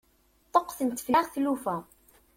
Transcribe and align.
Ṭṭuqqtent 0.47 1.03
fell-aɣ 1.05 1.25
tlufa. 1.33 1.77